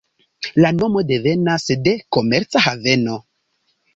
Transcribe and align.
La 0.63 0.69
nomo 0.77 1.03
devenas 1.11 1.67
de 1.87 1.93
"komerca 2.17 2.65
haveno. 2.69 3.19